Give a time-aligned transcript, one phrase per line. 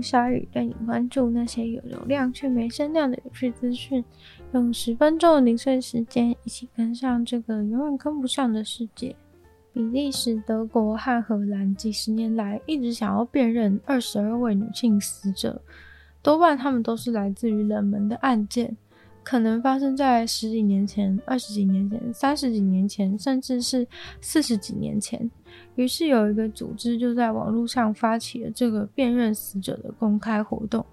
[0.00, 4.02] 迎光临鲨语，带你关注那些有流量却没声量的有趣资讯。
[4.52, 9.14] 用十分钟的零碎时间，一起跟上这个永远跟不上的世界。
[9.72, 15.62] 比利时、德国和荷兰几十年来一直想要辨认二十二位女性死者，
[16.22, 18.76] 多半她们都是来自于冷门的案件，
[19.22, 23.86] 可能发生在十几年前、二十几年前、三十几年前，甚至是
[24.20, 25.30] 四十几年前。
[25.74, 30.84] 于是有一个组织就在网络上发起了这个辨认死者的公开活动。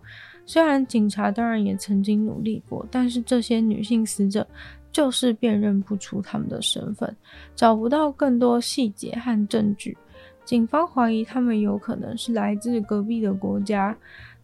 [0.45, 4.47] 虽然警察当然也曾经努力过，但是这些女性死者。
[4.89, 7.15] 就是辨认不出他们的身份，
[7.55, 9.95] 找不到更多细节和证据。
[10.43, 13.95] 警方怀疑他们有可能是来自隔壁的国家。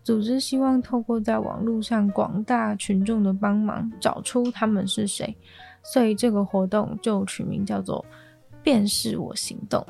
[0.04, 5.36] 组织希望透过在网络上广大群众的帮忙，找出他们是谁。
[5.82, 8.06] 所以这个活动就取名叫做
[8.62, 9.84] “辨识我行动”。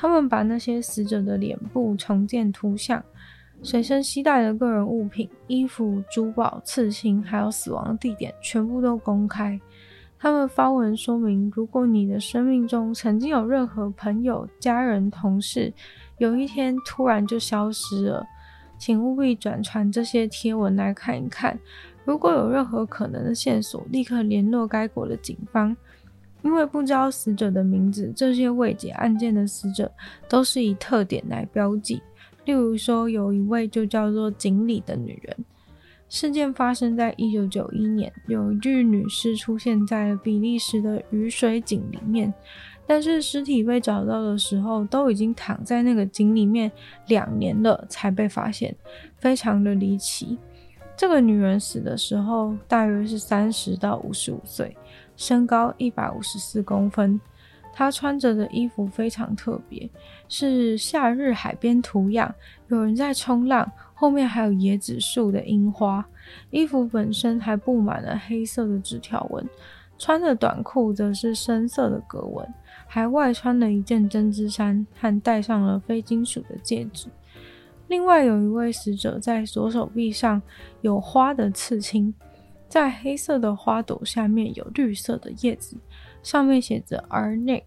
[0.00, 3.04] 他们把那些死者的脸部重建图像、
[3.64, 9.60] 随身携带的个人物品、衣服、珠宝、刺青，还有死亡地点，全部都公开。
[10.16, 15.72] 他们发文说明，如果你的生命中曾经有任何朋友、家人、同事，
[16.18, 18.24] 有一天突然就消失了，
[18.78, 21.58] 请务必转传这些贴文来看一看。
[22.04, 25.76] 如果有任何可能的线索，立刻联络该国的警方。
[26.42, 29.90] 因为不知道死者的名字，这些未解案件的死者
[30.28, 32.00] 都是以特点来标记。
[32.44, 35.36] 例如说，有一位就叫做井里的女人。
[36.08, 42.32] 事件发生在一九九一年，有一具女尸出现在比利时的雨水井里面，
[42.86, 46.72] 但是尸体被找到的时候，都已经躺在那个井里面
[47.08, 48.74] 两年了才被发现，
[49.18, 50.38] 非常的离奇。
[50.96, 54.74] 这个女人死的时候大约是三十到五十五岁，
[55.18, 57.20] 身高一百五十四公分，
[57.74, 59.90] 他穿着的衣服非常特别，
[60.28, 62.34] 是夏日海边图样，
[62.68, 63.70] 有人在冲浪。
[63.92, 66.06] 后面还有椰子树的樱花，
[66.50, 69.44] 衣服本身还布满了黑色的纸条纹，
[69.98, 72.46] 穿的短裤则是深色的格纹，
[72.86, 77.08] 还外穿了一件针织衫，和戴上了非金属的戒指。
[77.88, 80.40] 另外有一位死者在左手臂上
[80.82, 82.14] 有花的刺青，
[82.68, 85.76] 在黑色的花朵下面有绿色的叶子，
[86.22, 87.62] 上面写着 Arnick。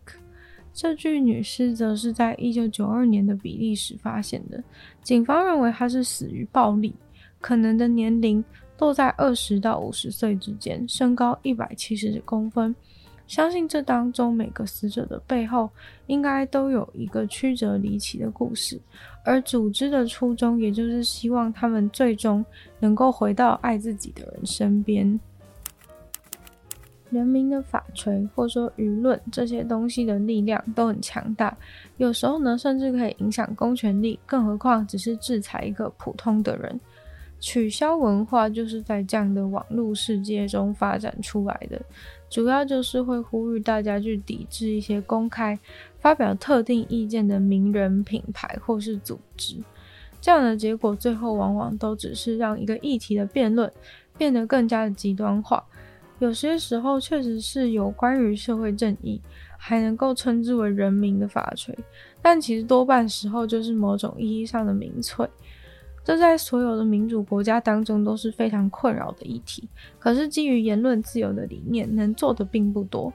[0.74, 4.64] 这具女尸则是在一九九二年的比利时发现的，
[5.04, 6.94] 警方认为她是死于暴力，
[7.42, 8.44] 可能的年龄
[8.80, 12.74] 落在二十到五十岁之间，身高一百七十公分。
[13.32, 15.70] 相信这当中每个死者的背后
[16.08, 18.78] 应该都有一个曲折离奇的故事，
[19.24, 22.44] 而组织的初衷也就是希望他们最终
[22.78, 25.18] 能够回到爱自己的人身边。
[27.10, 31.58] 人民的法锤，或说舆论这些东西的力量都很强大，
[31.96, 36.78] 有时候呢，甚至可以影响公权力，更何况只是制裁一个普通的人。
[37.42, 41.82] 取消文化就是在这样的网络世界中发展出来的，
[42.30, 45.58] 主要就是会呼吁大家去抵制一些公开
[46.00, 49.58] 发表特定意见的名人、品牌或是组织。
[50.22, 53.70] 这样的结果，最后往往都只是让一个议题的辩论
[54.20, 55.66] 变得更加的极端化。
[56.20, 59.20] 有些时候确实是有关于社会正义，
[59.58, 61.76] 还能够称之为人民的法锤，
[62.22, 65.28] 但其实多半时候就是某种意义上的民粹。
[66.04, 69.70] 这在所有的民主国家当中都是非常困扰的议题。
[70.00, 73.12] 可是基于言论自由的理念，能做的并不多。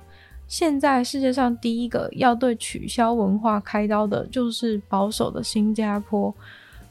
[0.47, 6.32] 现在世界上第一个要对取消文化开刀的，就是保守的新加坡。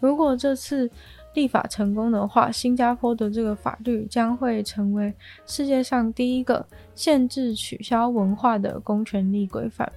[0.02, 0.90] 如果这次
[1.34, 5.14] 立法成功的话，新加坡的这个法律将会成为
[5.46, 6.66] 世界上第一个
[6.96, 9.90] 限制取消文化的公权力规范。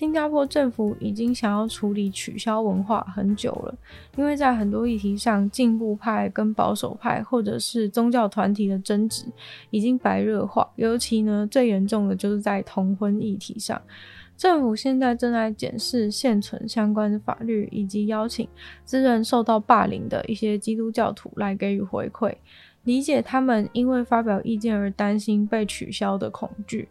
[0.00, 3.74] 新加坡政府已经想要处理取消文化很久了，
[4.16, 9.26] 因为在很多议题上，进步派跟保守派或者是宗教团体的争执
[9.68, 13.78] 已经白热化，尤其呢，最严重的就是在同婚议题上。
[14.38, 18.48] 政府现在正在检视现存相关的法律，以及邀请
[18.86, 22.34] 自认受到霸凌的一些基督教徒来给予回馈，
[22.84, 26.88] 理解他们因为发表意见而担心被取消的恐惧。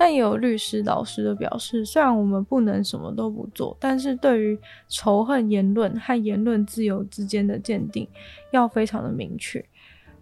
[0.00, 4.58] 但也有律师老实的表示，虽然我们不能什么都不做，但是对于
[4.88, 8.08] 仇恨言论和言论自由之间的鉴定
[8.50, 9.62] 要非常的明确。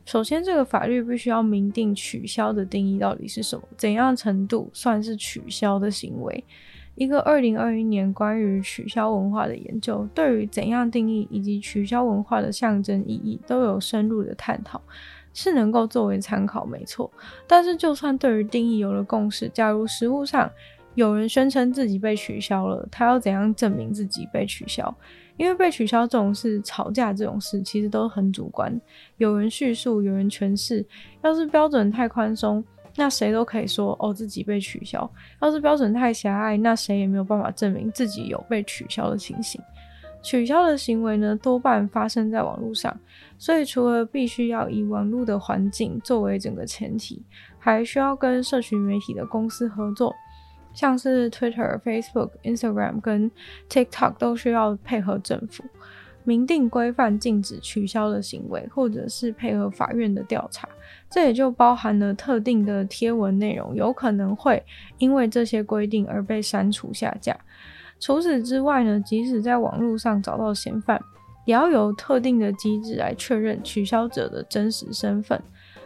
[0.05, 6.43] 首先，这个法律必须要明定取消的定义到底是什么，怎样程度算是取消的行为。
[6.97, 14.83] 一个二零二一年关于取消文化的研究，对于怎样定义以及取消文化的象征意义都有深入的探讨，
[15.41, 17.09] 是能够作为参考，没错。
[17.47, 20.51] 但是，就算对于定义有了共识，假如实务上
[20.97, 24.93] 有人宣称自己被取消了，他要怎样证明自己被取消？
[25.37, 28.81] 因为被取消这种事，吵架这种事，其实都很主观。
[29.19, 30.85] 有人叙述，有人诠释。
[31.23, 32.65] 要是标准太宽松，
[32.97, 35.09] 那谁都可以说哦自己被取消；
[35.41, 39.63] 要是标准太狭隘，那谁也没有办法证明自己有被取消的情形。
[40.23, 42.95] 取消的行为呢，多半发生在网络上，
[43.39, 47.23] 所以除了必须要以网络的环境作为整个前提，
[47.59, 50.15] 还需要跟社群媒体的公司合作。
[50.75, 53.31] 像是 Twitter、Facebook、Instagram 跟
[53.69, 55.65] TikTok 都需要配合政府
[56.23, 60.69] 明定规范，禁止取消的行为，或者是配合法院的调查。
[61.11, 64.63] 这也就包含了特定的贴文内容有可能会
[64.99, 67.37] 因为这些规定而被删除下架。
[68.01, 71.03] 除此之外呢，即使在网络上找到嫌犯，
[71.45, 75.41] 也要有特定的机制来确认取消者的真实身份。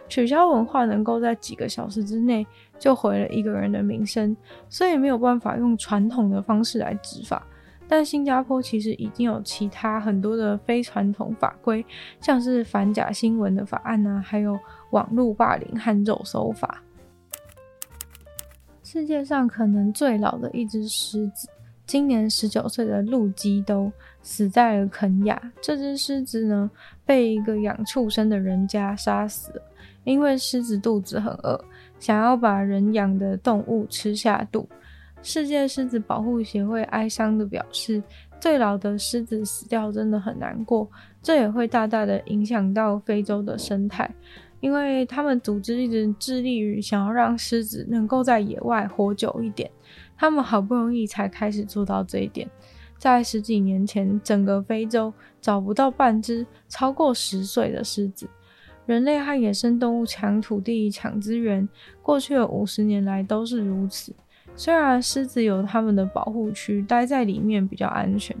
[0.09, 2.45] 取消文化能够在几个小时之内
[2.77, 4.35] 就毁了一个人的名声，
[4.69, 7.45] 所以没有办法用传统的方式来执法。
[7.87, 11.83] 但新加坡其实已经有其他很多的非传统法规，
[12.19, 14.59] 像是反假新闻的法案啊，还有
[14.91, 16.83] 网络霸凌和肉搜法。
[18.83, 21.47] 世界上可能最老的一只狮子，
[21.93, 23.91] 今年十九岁的露基都
[24.23, 25.39] 死在了肯亚。
[25.61, 26.71] 这只狮子呢，
[27.05, 29.61] 被一个养畜生的人家杀死了。
[30.03, 31.63] 因为狮子肚子很饿，
[31.99, 34.67] 想要把人养的动物吃下肚。
[35.21, 38.01] 世界狮子保护协会哀伤地表示，
[38.39, 40.89] 最老的狮子死掉真的很难过，
[41.21, 44.09] 这也会大大的影响到非洲的生态，
[44.61, 49.69] 因为他们组织一直致力于想要让狮子能够在野外活久一点，
[50.17, 52.49] 他们好不容易才开始做到这一点。
[52.97, 58.29] 在十几年前，整个非洲找不到半只超过十岁的狮子。
[58.85, 61.67] 人类和野生动物抢土地、抢资源，
[62.01, 64.13] 过去的五十年来都是如此。
[64.55, 68.35] 虽然狮子有他们的保护区，待在里面比较安全，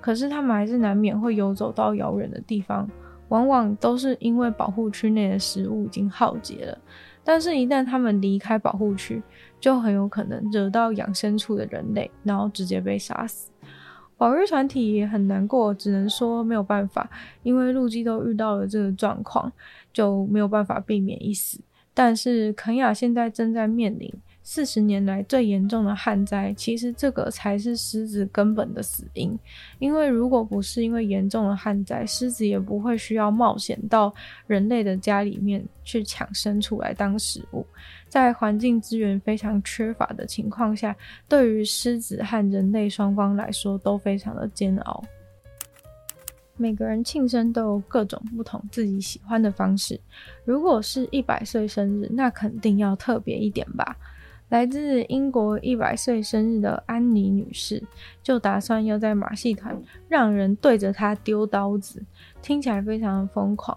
[0.00, 2.88] 可是他们还是难免会游走到遥远的地方，
[3.28, 6.78] 往往都是因为保护区内的食物已经耗竭了。
[7.28, 9.20] 但是，一旦他们离开保护区，
[9.58, 13.50] 就很有可能惹到养牲畜的人类，然后直接被杀死。
[14.16, 17.10] 保育团体也很难过，只能说没有办法，
[17.42, 19.52] 因为陆基都遇到了这个状况，
[19.92, 21.58] 就没有办法避免一死。
[21.92, 24.08] 但是肯雅现在正在面临
[24.48, 29.36] 四十年来最严重的旱灾，其实这个才是狮子根本的死因。
[29.80, 34.14] 因为如果不是因为严重的旱灾，狮子也不会需要冒险到
[34.46, 37.66] 人类的家里面去抢牲畜来当食物。
[38.08, 40.94] 在环境资源非常缺乏的情况下，
[41.28, 45.02] 对于狮子和人类双方来说都非常的煎熬。
[46.56, 50.00] 每个人庆生都有各种不同自己喜欢的方式。
[50.44, 53.96] 如果是一百岁生日，那肯定要特别一点吧。
[54.48, 57.82] 来自英国一百岁生日的安妮女士，
[58.22, 59.76] 就打算要在马戏团
[60.08, 62.00] 让人对着她丢刀子，
[62.40, 63.76] 听起来非常的疯狂。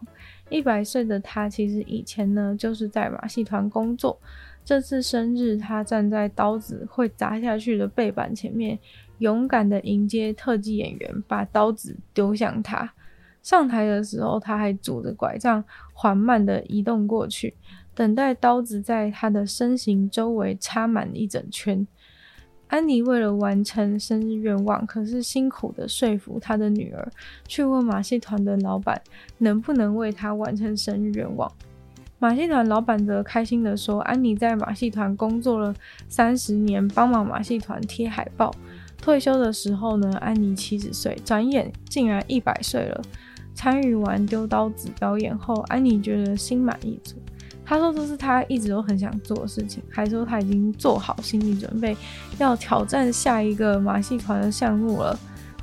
[0.50, 4.20] 一百岁的她其实以前呢就是在马戏团工作，
[4.64, 8.78] 这次生日她站在刀子会砸下去的背板前面，
[9.18, 12.94] 勇敢的迎接特技演员把刀子丢向她。
[13.42, 17.56] 上台的时候，她还拄着拐杖缓慢的移动过去。
[18.00, 21.86] 等待刀子在他的身形周围插满一整圈。
[22.70, 27.12] 安妮为了完成生日愿望，可是辛苦的说服他的女儿
[27.46, 29.02] 去问马戏团的老板
[29.40, 31.52] 能不能为他完成生日愿望。
[32.20, 35.76] 马戏团老板则开心地说：“安妮在马戏团工作了
[36.08, 38.50] 三十年，帮忙马戏团贴海报。
[39.02, 43.02] 退休的时候呢，安妮七十岁，转眼竟然一百岁了。
[43.54, 47.18] 参与完丢刀子表演后，安妮觉得心满意足。”
[47.70, 51.96] 他说：“这是他一直都很想做的事情，还说他已经做好心理准备，
[52.40, 55.16] 要挑战下一个马戏团的项目了。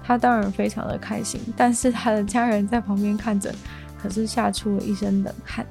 [0.05, 3.53] 他当然非常的开心，但是他的家人在旁边看着，
[4.01, 5.67] 可是吓出了一身冷汗。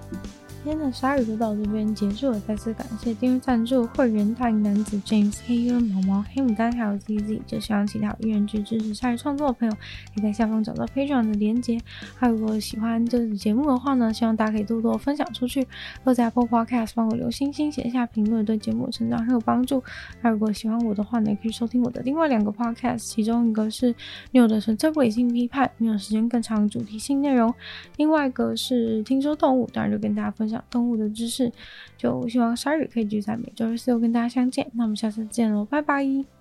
[0.65, 11.79] 今天的鲨鱼就到这边结束了，再次感谢订阅赞助会员大龄男子 James、黑渊、毛毛、黑牡丹还有 ZZ，就希望其他有意去支持鲨鱼创作的朋友，可以在下方找到 Patreon 的连结。
[12.17, 15.67] 还有如果喜欢这个节目的话呢，希望大家可以多多分享出去，
[16.03, 19.83] 或在 Apple Podcast 帮我留星星、写下评论，对节目成长很有帮助。
[20.19, 23.93] 还有如果喜欢我的话呢，也可以收听我的另外两个 Podcast，其中一个是
[24.31, 27.51] 妞的纯粹理性批判，没有时间更长主题性内容；
[27.97, 31.51] 另外一个是听说动物，当然就跟大家分享动物的知识。
[31.97, 36.34] 就希望鲨鱼可以继续在每周日四跟大家相见，那我们下次见喽，拜拜。